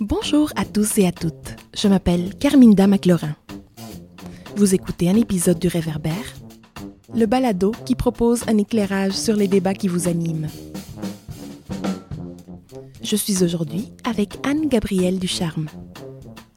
[0.00, 1.56] Bonjour à tous et à toutes.
[1.76, 3.36] Je m'appelle Carminda McLaurin.
[4.56, 6.34] Vous écoutez un épisode du Réverbère,
[7.14, 10.48] le balado qui propose un éclairage sur les débats qui vous animent.
[13.02, 15.68] Je suis aujourd'hui avec Anne-Gabrielle Ducharme.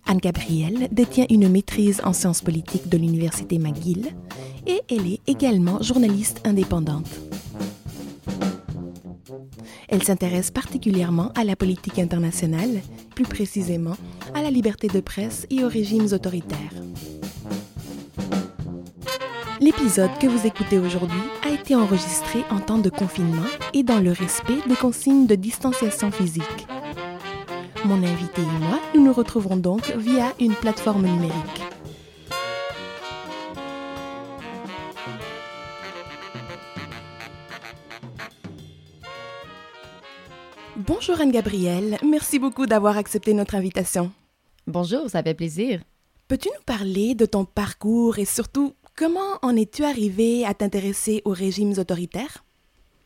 [0.06, 4.08] Anne-Gabrielle détient une maîtrise en sciences politiques de l'Université McGill
[4.66, 7.10] et elle est également journaliste indépendante.
[9.94, 12.82] Elle s'intéresse particulièrement à la politique internationale,
[13.14, 13.96] plus précisément
[14.34, 16.74] à la liberté de presse et aux régimes autoritaires.
[19.62, 24.12] L'épisode que vous écoutez aujourd'hui a été enregistré en temps de confinement et dans le
[24.12, 26.68] respect des consignes de distanciation physique.
[27.86, 31.73] Mon invité et moi, nous nous retrouverons donc via une plateforme numérique.
[41.06, 44.10] Bonjour Anne-Gabrielle, merci beaucoup d'avoir accepté notre invitation.
[44.68, 45.82] Bonjour, ça fait plaisir.
[46.30, 51.34] Peux-tu nous parler de ton parcours et surtout comment en es-tu arrivé à t'intéresser aux
[51.34, 52.46] régimes autoritaires?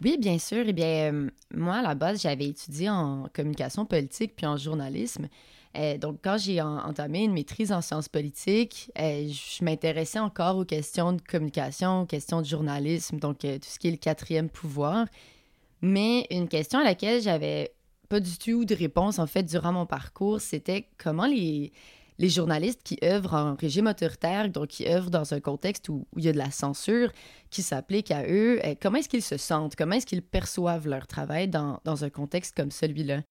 [0.05, 0.65] Oui, bien sûr.
[0.67, 5.27] Eh bien, euh, moi, à la base, j'avais étudié en communication politique puis en journalisme.
[5.75, 10.65] Euh, donc, quand j'ai entamé une maîtrise en sciences politiques, euh, je m'intéressais encore aux
[10.65, 15.07] questions de communication, aux questions de journalisme, donc tout ce qui est le quatrième pouvoir.
[15.81, 17.71] Mais une question à laquelle j'avais
[18.09, 21.71] pas du tout de réponse, en fait, durant mon parcours, c'était comment les,
[22.19, 26.25] les journalistes qui œuvrent en régime autoritaire, donc qui œuvrent dans un contexte où, il
[26.25, 27.11] y a de la censure
[27.49, 31.07] qui s'applique à eux, eh, comment est-ce qu'ils se sentent, comment est-ce qu'ils perçoivent leur
[31.07, 33.21] travail dans, dans un contexte comme celui-là?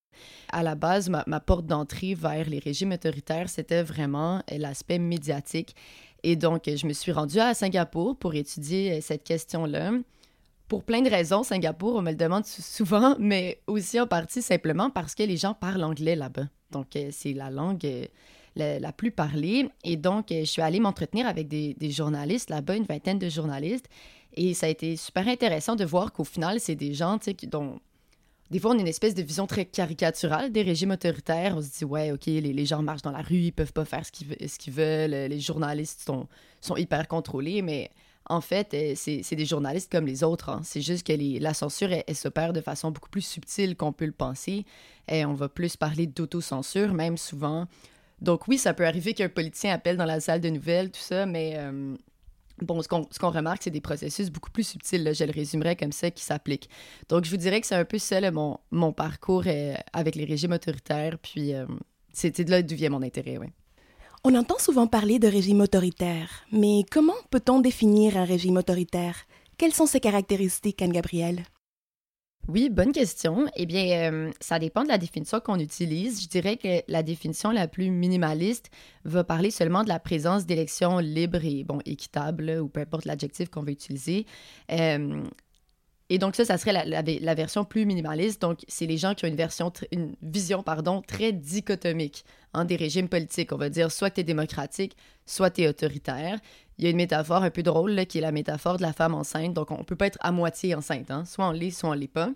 [0.50, 4.98] À la base, ma, ma porte d'entrée vers les régimes autoritaires, c'était vraiment eh, l'aspect
[4.98, 5.74] médiatique.
[6.22, 9.92] Et donc, je me suis rendue à Singapour pour étudier eh, cette question-là
[10.68, 14.90] pour plein de raisons, Singapour, on me le demande souvent, mais aussi en partie simplement
[14.90, 16.48] parce que les gens parlent anglais là-bas.
[16.72, 18.06] Donc, euh, c'est la langue euh,
[18.56, 19.68] la, plus parlée.
[19.84, 23.88] Et donc, euh, je suis allée m'entretenir avec des, journalistes là-bas, une vingtaine de journalistes.
[24.34, 27.78] Et ça a été super intéressant de voir qu'au final, c'est des gens, dont
[28.50, 31.56] des fois, on a une espèce de vision très caricaturale des régimes autoritaires.
[31.56, 34.04] On se dit, ouais, OK, les, gens marchent dans la rue, ils peuvent pas faire
[34.04, 36.10] ce qu'ils veulent, les journalistes
[36.60, 37.90] sont hyper contrôlés, mais
[38.28, 40.48] en fait, euh, c'est des journalistes comme les autres.
[40.48, 40.60] Hein.
[40.64, 44.12] C'est juste que la censure, elle, s'opère de façon beaucoup plus subtile qu'on peut le
[44.12, 44.64] penser.
[45.08, 47.66] Et on va plus parler d'autocensure, même souvent.
[48.20, 51.26] Donc oui, ça peut arriver qu'un politicien appelle dans la salle de nouvelles, tout ça,
[51.26, 51.94] mais euh,
[52.62, 56.10] bon, ce qu'on remarque, c'est des processus beaucoup plus subtils, je le résumerais comme ça,
[56.10, 56.70] qui s'appliquent.
[57.10, 60.52] Donc je vous dirais que c'est un peu ça, mon, parcours euh, avec les régimes
[60.52, 61.52] autoritaires, puis
[62.12, 63.48] c'était de là d'où vient mon intérêt, oui.
[64.28, 69.14] On entend souvent parler de régime autoritaire, mais comment peut-on définir un régime autoritaire?
[69.56, 71.44] Quelles sont ses caractéristiques, Anne-Gabrielle?
[72.48, 73.46] Oui, bonne question.
[73.54, 76.20] Eh bien, euh, ça dépend de la définition qu'on utilise.
[76.24, 78.68] Je dirais que la définition la plus minimaliste
[79.04, 83.48] va parler seulement de la présence d'élections libres et bon, équitables, ou peu importe l'adjectif
[83.48, 84.26] qu'on veut utiliser,
[84.72, 85.22] euh,
[86.08, 88.40] et donc ça, ça serait la, version plus minimaliste.
[88.40, 92.24] Donc, c'est les gens qui ont une, version une vision pardon, très dichotomique
[92.54, 93.52] hein, des régimes politiques.
[93.52, 96.38] On va dire soit tu es démocratique, soit tu es autoritaire.
[96.78, 98.92] Il y a une métaphore un peu drôle là, qui est la métaphore de la
[98.92, 99.54] femme enceinte.
[99.54, 101.10] Donc, on peut pas être à moitié enceinte.
[101.10, 101.24] Hein.
[101.24, 102.30] Soit on l'est, soit on l'est pas.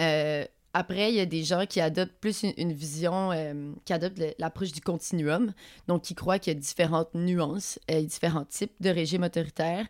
[0.00, 4.20] Euh, après, il y a des gens qui adoptent plus une, vision, euh, qui adoptent
[4.38, 5.52] l'approche du continuum,
[5.86, 9.86] donc qui croient qu'il y a différentes nuances et différents types de régimes autoritaires.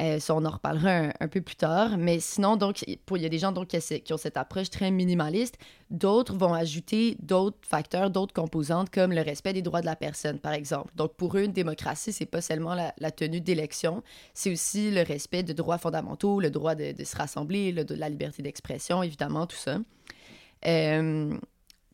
[0.00, 1.98] Euh, ça, on en reparlera un, peu plus tard.
[1.98, 5.58] Mais sinon, donc, il y a des gens donc, qui, ont cette approche très minimaliste.
[5.90, 10.38] D'autres vont ajouter d'autres facteurs, d'autres composantes, comme le respect des droits de la personne,
[10.38, 10.92] par exemple.
[10.94, 14.02] Donc, pour eux, une démocratie, c'est pas seulement la, tenue d'élections,
[14.34, 18.08] c'est aussi le respect de droits fondamentaux, le droit de, se rassembler, le, de la
[18.08, 19.78] liberté d'expression, évidemment, tout ça.
[20.66, 21.36] Euh,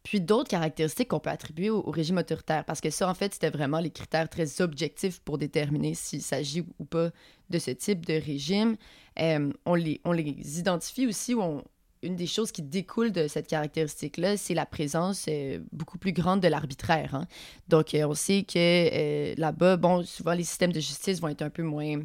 [0.04, 3.50] puis d'autres caractéristiques qu'on peut attribuer au, régime autoritaire, parce que ça, en fait, c'était
[3.50, 7.10] vraiment les critères très objectifs pour déterminer s'il s'agit ou pas
[7.48, 8.76] de ce type de régime.
[9.18, 11.34] Euh, on, les, on les identifie aussi,
[12.02, 16.40] une des choses qui découle de cette caractéristique-là, c'est la présence euh, beaucoup plus grande
[16.40, 17.14] de l'arbitraire.
[17.14, 17.26] Hein.
[17.68, 21.50] Donc, euh, on sait que là-bas, bon, souvent les systèmes de justice vont être un
[21.50, 22.00] peu moins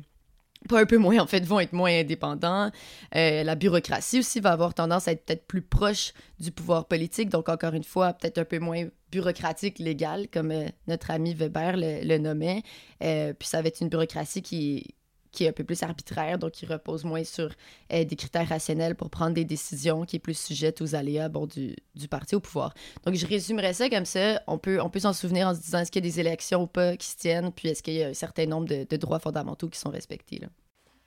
[0.67, 2.69] pas un peu moins, en fait, vont être moins indépendants.
[3.15, 7.29] Euh, la bureaucratie aussi va avoir tendance à être peut-être plus proche du pouvoir politique,
[7.29, 11.75] donc encore une fois, peut-être un peu moins bureaucratique légal, comme euh, notre ami Weber
[11.77, 12.63] le, nommait.
[13.03, 14.95] Euh, puis ça va être une bureaucratie qui,
[15.31, 17.49] qui est un peu plus arbitraire, donc qui repose moins sur
[17.93, 21.45] euh, des critères rationnels pour prendre des décisions, qui est plus sujette aux aléas bon,
[21.45, 22.73] du, du, parti au pouvoir.
[23.05, 24.41] Donc je résumerais ça comme ça.
[24.47, 26.63] On peut, on peut s'en souvenir en se disant est-ce qu'il y a des élections
[26.63, 29.19] ou pas qui se tiennent, puis est-ce qu'il y a un certain nombre de, droits
[29.19, 30.39] fondamentaux qui sont respectés.
[30.39, 30.47] Là.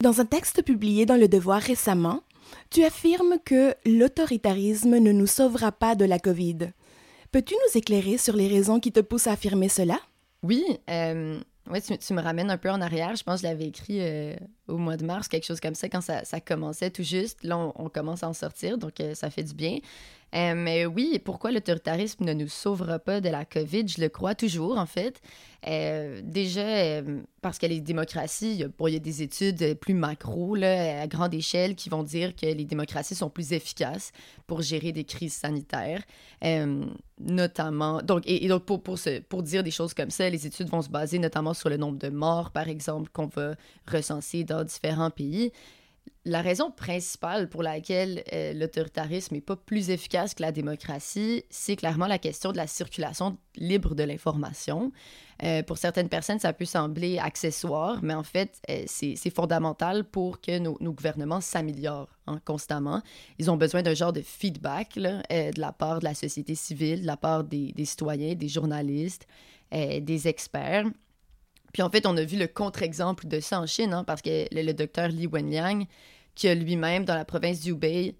[0.00, 2.22] Dans un texte publié dans Le Devoir récemment,
[2.70, 6.72] tu affirmes que l'autoritarisme ne nous sauvera pas de la COVID.
[7.30, 9.98] Peux-tu nous éclairer sur les raisons qui te poussent à affirmer cela?
[10.42, 13.16] Oui, euh, ouais, tu, me ramènes un peu en arrière.
[13.16, 14.36] Je pense que je l'avais écrit euh,
[14.68, 17.42] au mois de mars, quelque chose comme ça, quand ça, commençait tout juste.
[17.42, 19.78] Là, on, commence à en sortir, donc euh, ça fait du bien.
[20.34, 23.86] Euh, mais oui, pourquoi l'autoritarisme ne nous sauvera pas de la COVID?
[23.86, 25.20] Je le crois toujours, en fait.
[25.68, 27.02] Euh, déjà,
[27.42, 31.74] parce que les démocraties, il y a des études plus macro, là, à grande échelle,
[31.74, 34.12] qui vont dire que les démocraties sont plus efficaces
[34.46, 36.02] pour gérer des crises sanitaires,
[37.20, 38.00] notamment...
[38.00, 38.98] Donc, et, donc, pour, pour,
[39.28, 41.98] pour dire des choses comme ça, les études vont se baser notamment sur le nombre
[41.98, 43.54] de morts, par exemple, qu'on va
[43.86, 45.52] recenser différents pays
[46.24, 51.74] la raison principale pour laquelle euh, l'autoritarisme n'est pas plus efficace que la démocratie, c'est
[51.74, 54.92] clairement la question de la circulation libre de l'information.
[55.42, 60.40] Euh, pour certaines personnes, ça peut sembler accessoire, mais en fait, euh, c'est fondamental pour
[60.40, 63.02] que nos, gouvernements s'améliorent hein, constamment.
[63.40, 67.06] Ils ont besoin d'un genre de feedback de la part de la société civile, de
[67.06, 69.26] la part des, citoyens, des journalistes,
[69.72, 70.84] des experts.
[71.72, 74.46] Puis en fait, on a vu le contre-exemple de ça en Chine, hein, parce que
[74.52, 75.86] le, docteur Li Wenliang,
[76.34, 78.14] qui a lui-même, dans la province du Hubei,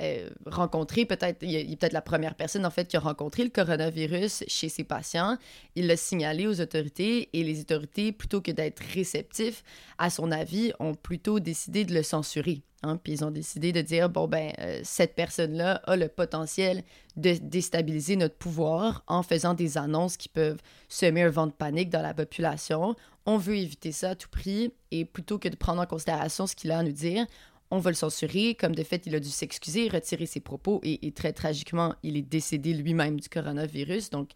[0.00, 3.50] euh, rencontré, peut-être, il, est peut-être la première personne en fait qui a rencontré le
[3.50, 5.38] coronavirus chez ses patients.
[5.74, 9.62] Il l'a signalé aux autorités et les autorités, plutôt que d'être réceptifs
[9.98, 12.62] à son avis, ont plutôt décidé de le censurer.
[12.82, 12.98] Hein.
[13.02, 16.82] Puis ils ont décidé de dire bon ben euh, cette personne-là a le potentiel
[17.16, 21.88] de déstabiliser notre pouvoir en faisant des annonces qui peuvent semer un vent de panique
[21.88, 22.94] dans la population.
[23.24, 26.54] On veut éviter ça à tout prix et plutôt que de prendre en considération ce
[26.54, 27.26] qu'il a à nous dire,
[27.70, 28.54] on va le censurer.
[28.54, 32.22] Comme de fait, il a dû s'excuser, retirer ses propos et, très tragiquement, il est
[32.22, 34.10] décédé lui-même du coronavirus.
[34.10, 34.30] Donc,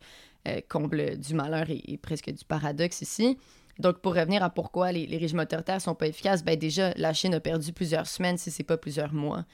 [0.48, 3.36] euh, comble du malheur et, presque du paradoxe ici.
[3.78, 7.34] Donc, pour revenir à pourquoi les, régimes autoritaires sont pas efficaces, ben déjà, la Chine
[7.34, 9.46] a perdu plusieurs semaines, si c'est pas plusieurs mois,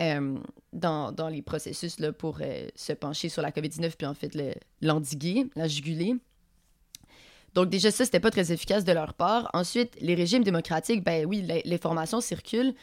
[0.00, 0.38] euh,
[0.72, 4.36] dans, dans, les processus là, pour euh, se pencher sur la COVID-19 puis en fait
[4.80, 6.16] l'endiguer, la juguler.
[7.54, 9.48] Donc déjà ça, c'était pas très efficace de leur part.
[9.52, 12.74] Ensuite, les régimes démocratiques, ben oui, l'information circule,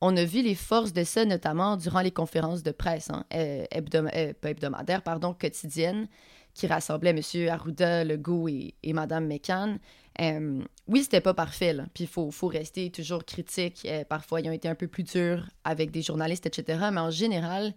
[0.00, 3.64] on a vu les forces de ça, notamment durant les conférences de presse hein, euh,
[3.74, 6.06] euh, hebdomadaires, pardon, quotidiennes,
[6.54, 7.48] qui rassemblaient M.
[7.48, 9.78] Arruda, Legault et, et Mme McCann.
[10.20, 13.86] Euh, oui, c'était pas parfait, puis il faut, rester toujours critique.
[14.08, 16.88] parfois, ils ont été un peu plus durs avec des journalistes, etc.
[16.92, 17.74] Mais en général,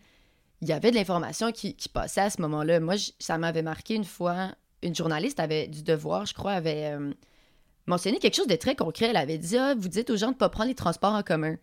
[0.62, 2.80] il y avait de l'information qui, passait à ce moment-là.
[2.80, 6.98] Moi, ça m'avait marqué une fois, une journaliste avait du devoir, je crois, avait
[7.88, 9.08] mentionné quelque chose de très concret.
[9.08, 11.24] Elle avait dit ah, Vous dites aux gens de ne pas prendre les transports en
[11.24, 11.58] commun.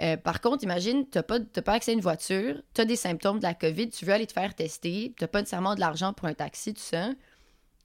[0.00, 2.96] Euh, par contre, imagine, tu n'as pas, pas, accès à une voiture, tu as des
[2.96, 5.80] symptômes de la COVID, tu veux aller te faire tester, tu n'as pas nécessairement de
[5.80, 7.10] l'argent pour un taxi, tout ça.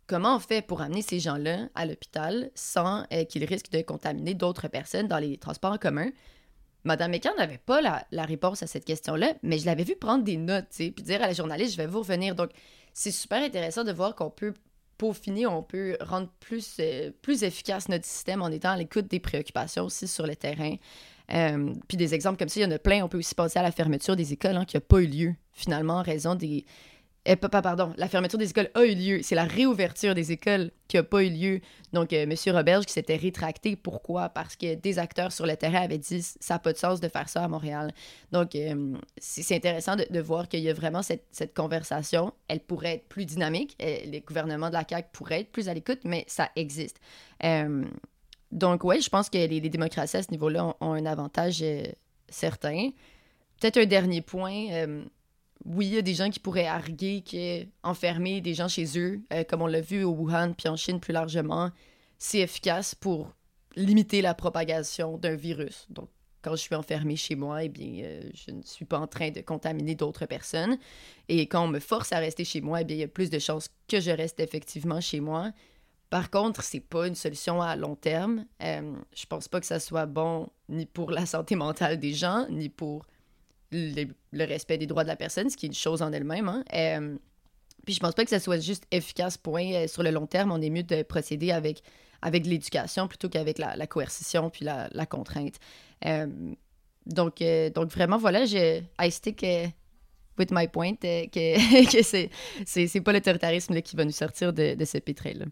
[0.06, 4.33] Comment on fait pour amener ces gens-là à l'hôpital sans euh, qu'ils risquent de contaminer
[4.33, 6.10] d'autres personnes dans les transports en commun?
[6.83, 10.38] Madame McCann n'avait pas la, réponse à cette question-là, mais je l'avais vu prendre des
[10.38, 12.36] notes, puis dire à la journaliste, je vais vous revenir.
[12.36, 12.51] Donc,
[12.94, 14.54] c'est super intéressant de voir qu'on peut
[14.98, 19.19] peaufiner, on peut rendre plus, euh, plus efficace notre système en étant à l'écoute des
[19.19, 20.75] préoccupations aussi sur le terrain.
[21.33, 23.03] Euh, puis des exemples comme ça, il y en a plein.
[23.03, 25.35] On peut aussi penser à la fermeture des écoles hein, qui n'a pas eu lieu,
[25.51, 26.65] finalement, en raison des.
[27.25, 29.21] Eh, pas, pardon, la fermeture des écoles a eu lieu.
[29.24, 31.62] C'est la réouverture des écoles qui n'a pas eu lieu.
[31.94, 32.35] Donc, euh, M.
[32.53, 33.77] Roberge qui s'était rétracté.
[33.77, 34.27] Pourquoi?
[34.27, 37.07] Parce que des acteurs sur le terrain avaient dit ça n'a pas de sens de
[37.07, 37.94] faire ça à Montréal.
[38.33, 42.33] Donc, euh, c'est intéressant de, voir qu'il y a vraiment cette, cette, conversation.
[42.50, 43.77] Elle pourrait être plus dynamique.
[43.80, 46.99] les gouvernements de la CAQ pourraient être plus à l'écoute, mais ça existe.
[48.54, 51.83] Donc, oui, je pense que les, démocraties à ce niveau-là ont, un avantage euh,
[52.30, 52.92] certain.
[53.60, 54.68] Peut-être un dernier point.
[54.72, 55.04] Euh,
[55.66, 59.44] oui, il y a des gens qui pourraient arguer qu'enfermer des gens chez eux, euh,
[59.44, 61.72] comme on l'a vu au Wuhan puis en Chine plus largement,
[62.19, 63.33] c'est efficace pour
[63.76, 65.88] limiter la propagation d'un virus.
[65.90, 66.10] Donc,
[66.44, 69.42] quand je suis enfermé chez moi, eh bien, je ne suis pas en train de
[69.42, 70.78] contaminer d'autres personnes.
[71.28, 73.40] Et quand on me force à rester chez moi, eh il y a plus de
[73.40, 75.54] chances que je reste effectivement chez moi.
[76.14, 78.46] Par contre, c'est pas une solution à long terme.
[78.62, 82.46] Euh, je pense pas que ça soit bon ni pour la santé mentale des gens,
[82.52, 83.08] ni pour
[83.72, 84.06] le,
[84.46, 86.50] respect des droits de la personne, ce qui est une chose en elle-même.
[86.50, 86.64] Hein.
[86.76, 87.18] Euh,
[87.84, 89.74] puis je pense pas que ça soit juste efficace, point.
[89.74, 91.82] Euh, sur le long terme, on est mieux de procéder avec,
[92.22, 95.56] avec l'éducation plutôt qu'avec la, coercition puis la, contrainte.
[97.08, 97.44] donc,
[97.74, 99.44] donc, vraiment, voilà, je, I stick
[100.38, 102.30] with my point, que, que c'est,
[102.68, 105.46] c'est, pas l'autoritarisme qui va nous sortir de, de ce pétrin-là.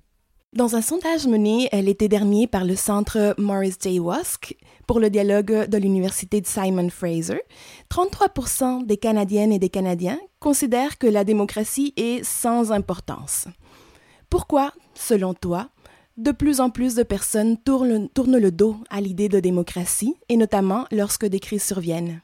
[0.53, 4.01] Dans un sondage mené l'été dernier par le centre Morris J.
[4.01, 4.53] Wask
[4.85, 7.41] pour le dialogue de l'université de Simon Fraser,
[7.89, 13.47] 33% des Canadiennes et des Canadiens considèrent que la démocratie est sans importance.
[14.29, 15.69] Pourquoi, selon toi,
[16.17, 20.85] de plus en plus de personnes tournent, le dos à l'idée de démocratie, et notamment
[20.91, 22.19] lorsque des crises surviennent?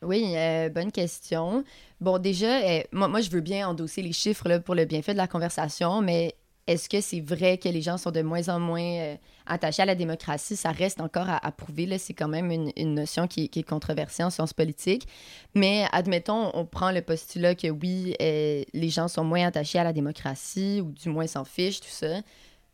[0.00, 1.62] Oui, euh, bonne question.
[2.00, 5.12] Bon, déjà, euh, moi, moi, je veux bien endosser les chiffres là, pour le bienfait
[5.12, 6.34] de la conversation, mais
[6.66, 9.86] est-ce que c'est vrai que les gens sont de moins en moins euh, attachés à
[9.86, 10.56] la démocratie?
[10.56, 11.98] Ça reste encore à, prouver.
[11.98, 15.06] C'est quand même une, notion qui, est controversée en sciences politiques.
[15.54, 19.92] Mais admettons, on prend le postulat que oui, les gens sont moins attachés à la
[19.92, 22.20] démocratie ou du moins s'en fichent, tout ça.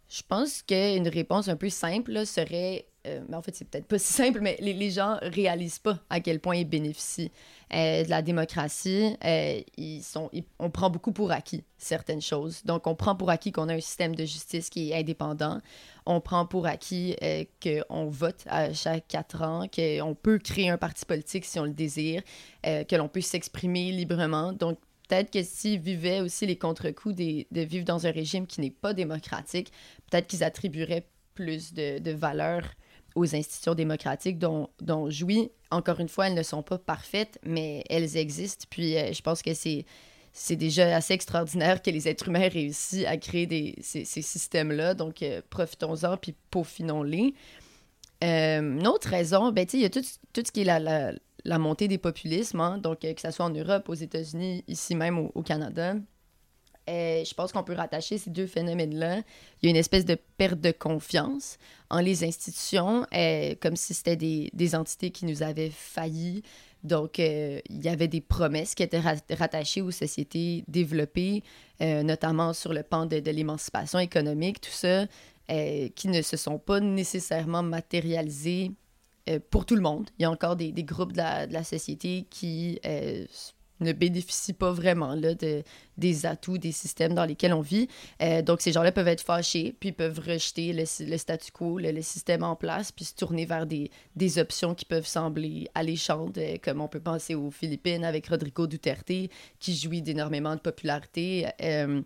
[0.08, 3.99] Je pense qu'une réponse un peu simple serait euh, mais en fait, c'est peut-être pas
[3.99, 7.32] si simple, mais les, les, gens réalisent pas à quel point ils bénéficient
[7.75, 9.16] euh, de la démocratie.
[9.25, 10.30] Euh, ils sont,
[10.61, 12.62] on prend beaucoup pour acquis certaines choses.
[12.64, 15.59] Donc, on prend pour acquis qu'on a un système de justice qui est indépendant.
[16.06, 17.16] On prend pour acquis
[17.62, 21.73] qu'on vote à chaque quatre ans, qu'on peut créer un parti politique si on le
[21.73, 22.23] désire,
[22.64, 24.52] que l'on peut s'exprimer librement.
[24.52, 24.78] Donc,
[25.09, 28.94] peut-être que s'ils vivaient aussi les contre-coups de vivre dans un régime qui n'est pas
[28.94, 29.73] démocratique,
[30.11, 32.62] peut-être qu'ils attribueraient plus de, de valeur
[33.14, 35.50] aux institutions démocratiques dont, dont jouit.
[35.71, 38.66] Encore une fois, elles ne sont pas parfaites, mais elles existent.
[38.71, 39.85] Puis euh, je pense que c'est,
[40.33, 44.95] c'est déjà assez extraordinaire que les êtres humains réussissent à créer des, ces, ces systèmes-là.
[44.95, 47.35] Donc euh, profitons-en puis peaufinons-les.
[48.25, 50.02] Euh, une autre raison, ben, il y a tout,
[50.33, 51.12] tout, ce qui est la,
[51.45, 52.78] la, montée des populismes, hein.
[52.78, 55.97] donc que ce soit en Europe, aux États-Unis, ici même au Canada.
[56.88, 59.22] Euh, je pense qu'on peut rattacher ces deux phénomènes-là.
[59.60, 61.58] Il y a une espèce de perte de confiance
[61.90, 66.42] en les institutions, euh, comme si c'était des, entités qui nous avaient failli.
[66.82, 71.42] Donc, euh, il y avait des promesses qui étaient rattachées aux sociétés développées,
[71.80, 75.06] notamment sur le pan de, l'émancipation économique, tout ça,
[75.48, 78.72] qui ne se sont pas nécessairement matérialisées
[79.50, 80.10] pour tout le monde.
[80.18, 82.80] Il y a encore des, des groupes de la, de la, société qui
[83.82, 85.62] ne bénéficient pas vraiment là, de,
[85.98, 87.88] des atouts des systèmes dans lesquels on vit.
[88.22, 92.02] Euh, donc, ces gens-là peuvent être fâchés, puis peuvent rejeter le, le statu quo, le,
[92.02, 96.56] système en place, puis se tourner vers des, des options qui peuvent sembler alléchantes, euh,
[96.62, 99.12] comme on peut penser aux Philippines avec Rodrigo Duterte,
[99.58, 101.46] qui jouit d'énormément de popularité.
[101.62, 102.02] Euh,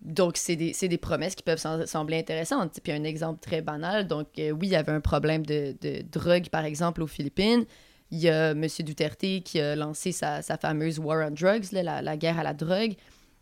[0.00, 2.80] donc, c'est des, des, promesses qui peuvent sembler intéressantes.
[2.82, 6.48] Puis un exemple très banal, donc oui, il y avait un problème de, de drogue,
[6.48, 7.66] par exemple, aux Philippines.
[8.10, 8.66] Il y a M.
[8.80, 12.94] Duterte qui a lancé sa, fameuse War on Drugs, la, guerre à la drogue,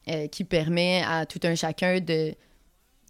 [0.08, 2.34] euh, qui permet à tout un chacun de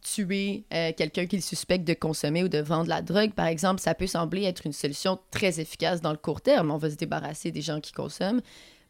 [0.02, 3.94] tuer euh, quelqu'un qu'il suspecte de consommer ou de vendre la drogue, par exemple, ça
[3.94, 6.70] peut sembler être une solution très efficace dans le court terme.
[6.70, 8.40] On va se débarrasser des gens qui consomment.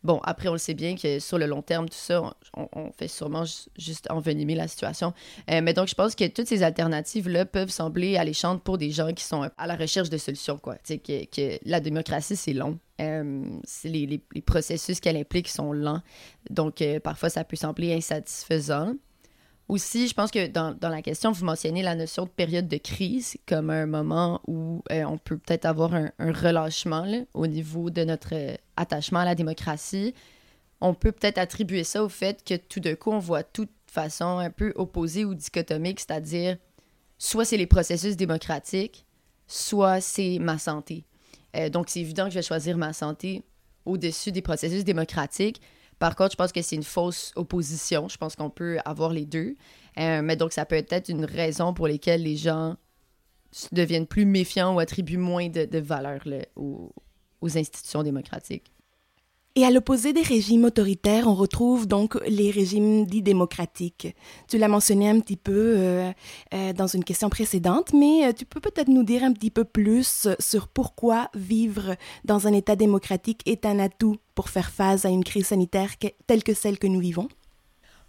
[0.05, 3.09] Bon, après, on le sait bien que sur le long terme, tout ça, on, fait
[3.09, 3.45] sûrement
[3.77, 5.13] juste envenimer la situation.
[5.51, 9.13] Euh, mais donc, je pense que toutes ces alternatives-là peuvent sembler alléchantes pour des gens
[9.13, 10.77] qui sont à la recherche de solutions, quoi.
[10.77, 12.79] Tu sais, que, que, la démocratie, c'est long.
[13.01, 13.43] Euh,
[13.85, 16.03] les, les, processus qu'elle implique sont lents.
[16.49, 18.95] Donc, euh, parfois, ça peut sembler insatisfaisant.
[19.69, 22.79] Aussi, je pense que dans, dans, la question, vous mentionnez la notion de période de
[22.79, 28.03] crise comme un moment où euh, on peut peut-être avoir un, relâchement au niveau de
[28.03, 30.15] notre euh, attachement à la démocratie.
[30.81, 33.71] On peut peut-être attribuer ça au fait que tout d'un coup, on voit tout de
[33.87, 36.57] façon un peu opposée ou dichotomique, c'est-à-dire
[37.19, 39.05] soit c'est les processus démocratiques,
[39.47, 41.05] soit c'est ma santé.
[41.57, 43.43] Euh, donc, c'est évident que je vais choisir ma santé
[43.85, 45.61] au-dessus des processus démocratiques
[45.99, 48.09] par contre, je pense que c'est une fausse opposition.
[48.09, 49.57] Je pense qu'on peut avoir les deux.
[49.99, 52.77] Euh, mais donc, ça peut être une raison pour laquelle les gens
[53.73, 56.21] deviennent plus méfiants ou attribuent moins de, valeur
[56.57, 56.93] aux
[57.59, 58.73] institutions démocratiques.
[59.59, 64.15] Et à l'opposé des régimes autoritaires, on retrouve donc les régimes dits démocratiques.
[64.47, 66.13] Tu l'as mentionné un petit peu euh,
[66.55, 69.65] euh, dans une question précédente, mais euh, tu peux peut-être nous dire un petit peu
[69.65, 75.09] plus sur pourquoi vivre dans un État démocratique est un atout pour faire face à
[75.09, 75.91] une crise sanitaire
[76.29, 77.27] telle que celle que nous vivons?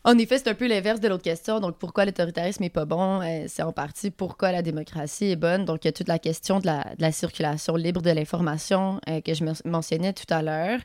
[0.04, 1.60] En effet, c'est un peu l'inverse de l'autre question.
[1.60, 3.22] Donc, pourquoi l'autoritarisme n'est pas bon?
[3.48, 5.66] c'est en partie pourquoi la démocratie est bonne.
[5.66, 9.02] Donc, il y a toute la question de la, de la circulation libre de l'information
[9.08, 10.80] que je mentionnais tout à l'heure.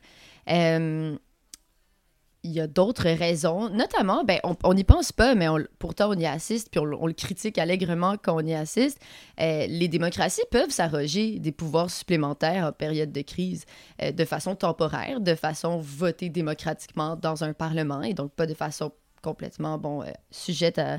[0.51, 1.17] Euh,
[2.47, 5.47] il y a d'autres raisons, notamment, ben, on n'y pense pas, mais
[5.79, 9.01] pourtant on y assiste, puis on, le critique allègrement quand on y assiste.
[9.41, 13.65] Euh, les démocraties peuvent s'arroger des pouvoirs supplémentaires en période de crise
[14.03, 18.55] euh, de façon temporaire, de façon votée démocratiquement dans un parlement, et donc pas de
[18.55, 20.99] façon complètement bon, sujette à,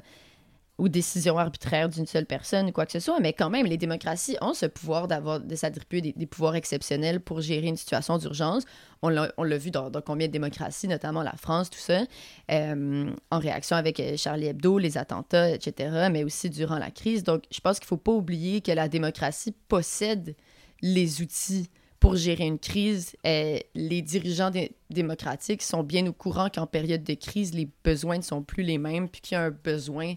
[0.77, 3.77] ou décision arbitraire d'une seule personne ou quoi que ce soit, mais quand même, les
[3.77, 8.63] démocraties ont ce pouvoir d'avoir de s'attribuer des, pouvoirs exceptionnels pour gérer une situation d'urgence.
[9.01, 12.03] On l'a vu dans, combien de démocraties, notamment la France, tout ça,
[12.51, 17.23] euh, en réaction avec euh, Charlie Hebdo, les attentats, etc., mais aussi durant la crise.
[17.23, 20.35] Donc, je pense qu'il ne faut pas oublier que la démocratie possède
[20.81, 23.15] les outils pour gérer une crise.
[23.25, 24.51] Euh, les dirigeants
[24.89, 28.77] démocratiques sont bien au courant qu'en période de crise, les besoins ne sont plus les
[28.77, 30.15] mêmes, puis qu'il y a un besoin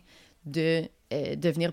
[0.50, 1.72] de euh, devenir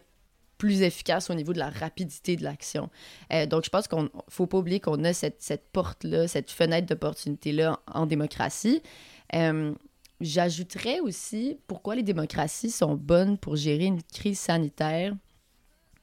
[0.58, 2.90] plus efficace au niveau de la rapidité de l'action.
[3.34, 6.88] Euh, donc, je pense qu'on faut pas oublier qu'on a cette, cette porte-là, cette fenêtre
[6.88, 8.82] d'opportunité-là en, démocratie.
[9.34, 9.74] Euh,
[10.22, 15.14] j'ajouterais aussi pourquoi les démocraties sont bonnes pour gérer une crise sanitaire.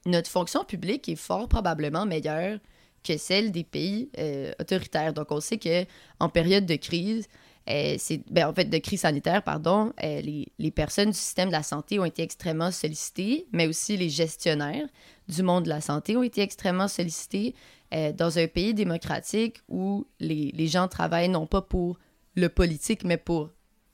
[0.04, 2.58] Notre fonction publique est fort probablement meilleure
[3.02, 4.10] que celle des pays
[4.60, 5.14] autoritaires.
[5.14, 5.86] Donc, on sait que
[6.20, 7.26] en période de crise,
[7.68, 11.48] euh, c'est ben, en fait de crise sanitaire, pardon, euh, les, les, personnes du système
[11.48, 14.86] de la santé ont été extrêmement sollicitées, mais aussi les gestionnaires
[15.28, 17.54] du monde de la santé ont été extrêmement sollicités
[18.16, 21.98] dans un pays démocratique où les, les gens travaillent non pas pour
[22.34, 23.50] le politique, mais pour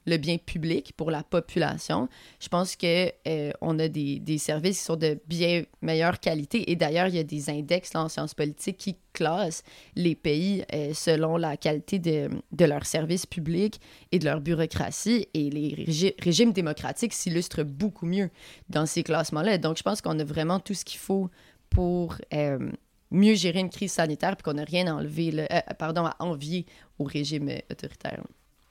[0.09, 2.09] le bien public pour la population.
[2.41, 6.71] Je pense que euh, on a des, services qui sont de bien meilleure qualité.
[6.71, 9.63] Et d'ailleurs, il y a des index en sciences politiques qui classent
[9.95, 13.81] les pays euh, selon la qualité de, leurs services publics
[14.13, 15.29] et de leur bureaucratie.
[15.35, 18.31] Et les régimes démocratiques s'illustrent beaucoup mieux
[18.69, 19.59] dans ces classements-là.
[19.59, 21.31] Donc, je pense qu'on a vraiment tout ce qu'il faut
[21.71, 22.71] pour euh,
[23.11, 26.67] mieux gérer une crise sanitaire, puis qu'on n'a rien à pardon, à envier
[26.99, 28.23] au régime autoritaire.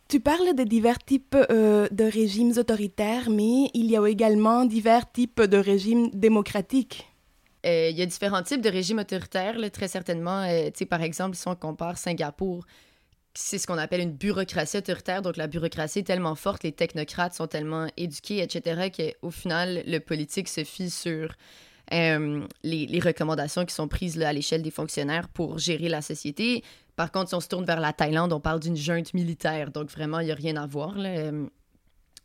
[0.08, 5.12] Tu parles de divers types euh, de régimes autoritaires, mais il y a également divers
[5.12, 7.10] types de régimes démocratiques.
[7.66, 10.44] Euh, il y a différents types de régimes autoritaires, très certainement.
[10.44, 12.66] Euh, par exemple, si on compare Singapour,
[13.34, 15.22] c'est ce qu'on appelle une bureaucratie autoritaire.
[15.22, 20.00] Donc, la bureaucratie est tellement forte, les technocrates sont tellement éduqués, etc., qu'au final, le
[20.00, 21.34] politique se fie sur
[21.92, 26.64] les, les, recommandations qui sont prises à l'échelle des fonctionnaires pour gérer la société.
[26.98, 29.72] Par contre, si on se tourne vers la Thaïlande, on parle d'une junte militaire.
[29.72, 30.98] Donc, vraiment, il n'y a rien à voir.
[30.98, 31.10] Là.
[31.10, 31.48] Euh,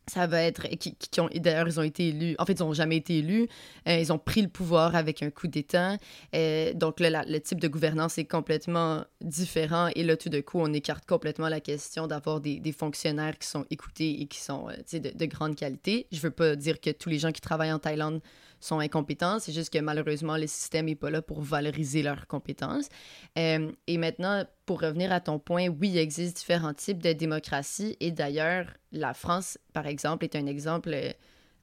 [0.07, 0.67] ça va être.
[0.67, 0.97] Qui,
[1.39, 2.35] D'ailleurs, ils ont été élus.
[2.39, 3.47] En fait, ils n'ont jamais été élus.
[3.87, 5.97] Euh, ils ont pris le pouvoir avec un coup d'État.
[6.33, 9.89] Euh, donc, là, le type de gouvernance est complètement différent.
[9.95, 13.47] Et là, tout de coup, on écarte complètement la question d'avoir des, des, fonctionnaires qui
[13.47, 16.07] sont écoutés et qui sont de, de, grande qualité.
[16.11, 18.21] Je ne veux pas dire que tous les gens qui travaillent en Thaïlande
[18.63, 19.39] sont incompétents.
[19.39, 22.89] C'est juste que malheureusement, le système n'est pas là pour valoriser leurs compétences.
[23.37, 27.97] Euh, et maintenant, pour revenir à ton point, oui, il existe différents types de démocratie.
[27.99, 30.95] Et d'ailleurs, la France, par exemple, est un exemple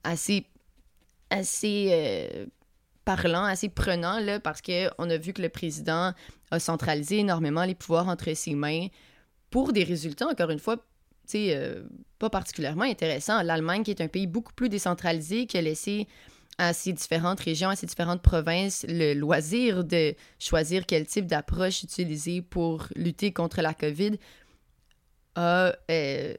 [0.05, 0.47] assez,
[1.31, 2.47] assez euh,
[3.05, 6.13] parlant, assez prenant, là, parce qu'on a vu que le président
[6.51, 8.89] a centralisé énormément les pouvoirs entre ses mains
[9.51, 10.77] pour des résultats, encore une fois,
[11.35, 11.83] euh,
[12.19, 13.43] pas particulièrement intéressants.
[13.43, 16.07] L'Allemagne, qui est un pays beaucoup plus décentralisé, qui a laissé
[16.61, 21.83] à ces différentes régions, à ces différentes provinces, le loisir de choisir quel type d'approche
[21.83, 24.19] utiliser pour lutter contre la COVID
[25.37, 26.35] a euh,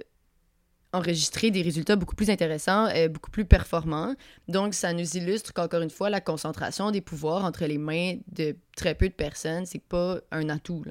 [0.94, 4.14] enregistré des résultats beaucoup plus intéressants, et beaucoup plus performants.
[4.48, 8.56] Donc, ça nous illustre qu'encore une fois, la concentration des pouvoirs entre les mains de
[8.78, 10.84] très peu de personnes, c'est pas un atout.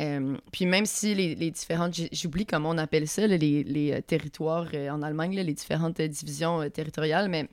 [0.00, 5.02] Euh, puis même si les, différentes, j'oublie comment on appelle ça, les, euh, territoires en
[5.02, 7.50] Allemagne, les différentes divisions territoriales, mais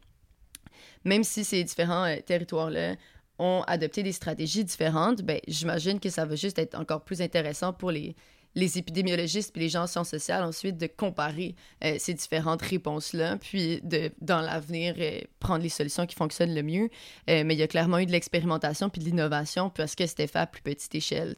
[1.03, 2.95] même si ces différents euh, territoires-là
[3.37, 7.71] ont adopté des stratégies différentes, ben, j'imagine que ça va juste être encore plus intéressant
[7.71, 8.15] pour les,
[8.55, 13.37] les épidémiologistes et les gens en sciences sociales ensuite de comparer euh, ces différentes réponses-là,
[13.37, 16.89] puis de, dans l'avenir, euh, prendre les solutions qui fonctionnent le mieux.
[17.27, 20.39] mais il y a clairement eu de l'expérimentation puis de l'innovation parce que c'était fait
[20.39, 21.35] à plus petite échelle.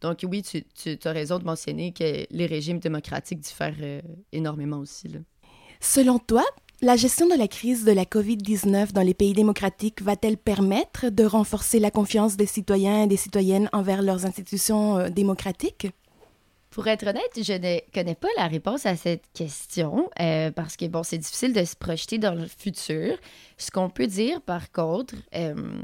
[0.00, 5.08] Donc oui, tu, as raison de mentionner que les régimes démocratiques diffèrent énormément aussi.
[5.80, 6.44] Selon toi,
[6.82, 11.24] la gestion de la crise de la COVID-19 dans les pays démocratiques va-t-elle permettre de
[11.24, 15.88] renforcer la confiance des citoyens et des citoyennes envers leurs institutions euh, démocratiques?
[16.70, 20.86] Pour être honnête, je ne connais pas la réponse à cette question euh, parce que,
[20.86, 23.18] bon, c'est difficile de se projeter dans le futur.
[23.58, 25.82] Ce qu'on peut dire, par contre, euh,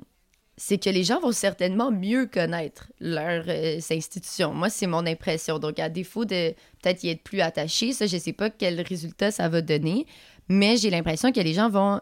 [0.57, 3.47] c'est que les gens vont certainement mieux connaître leurs
[3.91, 4.55] institutions.
[4.55, 5.59] Moi, c'est mon impression.
[5.59, 8.81] Donc, à défaut de peut-être y être plus attaché, ça, je ne sais pas quel
[8.81, 10.07] résultat ça va donner
[10.49, 12.01] mais j'ai l'impression que les gens vont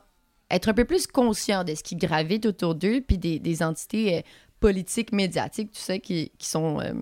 [0.51, 4.21] être un peu plus conscients de ce qui gravite autour d'eux, puis des, entités euh,
[4.61, 6.93] politiques, médiatiques, tout ça, qui, sont, euh,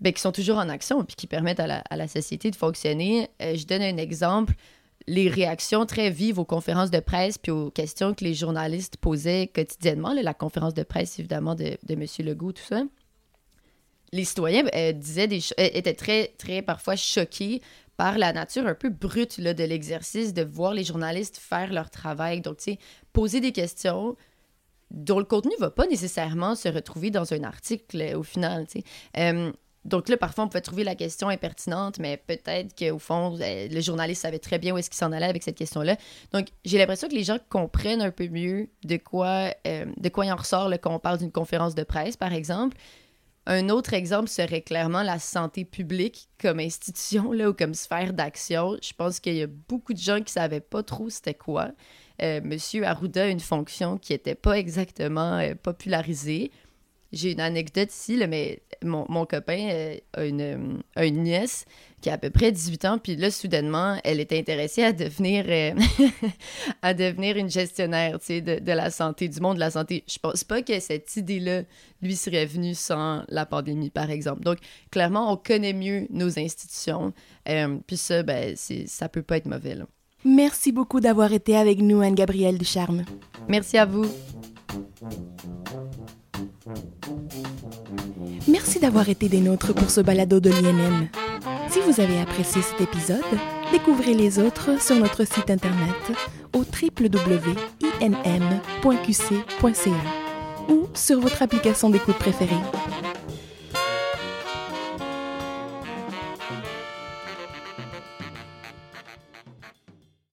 [0.00, 3.28] ben, qui sont toujours en action, puis qui permettent à la, société de fonctionner.
[3.40, 4.54] Euh, je donne un exemple.
[5.06, 9.48] Les réactions très vives aux conférences de presse puis aux questions que les journalistes posaient
[9.48, 12.06] quotidiennement, la conférence de presse évidemment de, de M.
[12.20, 12.84] Legault, tout ça
[14.12, 14.62] les citoyens
[14.94, 17.60] disaient des étaient très, très parfois choqués
[17.96, 21.90] par la nature un peu brute là, de l'exercice, de voir les journalistes faire leur
[21.90, 22.40] travail.
[22.40, 22.78] Donc, tu sais,
[23.12, 24.16] poser des questions
[24.90, 28.66] dont le contenu ne va pas nécessairement se retrouver dans un article euh, au final.
[29.16, 29.52] Euh,
[29.84, 33.80] donc là, parfois, on peut trouver la question impertinente, mais peut-être qu'au fond, euh, le
[33.80, 35.96] journaliste savait très bien où est-ce qu'il s'en allait avec cette question-là.
[36.32, 40.32] Donc, j'ai l'impression que les gens comprennent un peu mieux de quoi, de quoi il
[40.32, 42.78] en ressort quand on parle d'une conférence de presse, par exemple.
[43.46, 48.76] Un autre exemple serait clairement la santé publique comme institution là, ou comme sphère d'action.
[48.82, 51.70] Je pense qu'il y a beaucoup de gens qui ne savaient pas trop c'était quoi.
[52.22, 56.52] Euh, Monsieur Arruda a une fonction qui n'était pas exactement euh, popularisée.
[57.14, 61.22] J'ai une anecdote ici, là, mais mon, mon copain euh, a, une, euh, a une
[61.22, 61.64] nièce
[62.00, 65.44] qui a à peu près 18 ans, puis là, soudainement, elle était intéressée à devenir,
[65.48, 65.72] euh,
[66.82, 70.04] à devenir une gestionnaire de, de, la santé, du monde de la santé.
[70.06, 71.62] Je pense pas que cette idée-là
[72.02, 74.42] lui serait venue sans la pandémie, par exemple.
[74.42, 74.58] Donc,
[74.90, 77.14] clairement, on connaît mieux nos institutions,
[77.86, 79.74] puis ça, ben, ça peut pas être mauvais.
[79.74, 79.86] Là.
[80.24, 83.04] Merci beaucoup d'avoir été avec nous, Anne-Gabrielle Ducharme.
[83.48, 84.06] Merci à vous.
[88.48, 91.08] Merci d'avoir été des nôtres pour ce balado de l'INM.
[91.68, 93.20] Si vous avez apprécié cet épisode,
[93.72, 95.94] découvrez les autres sur notre site internet
[96.54, 97.84] au www.inm.qc.ca
[100.72, 102.54] ou sur votre application d'écoute préférée.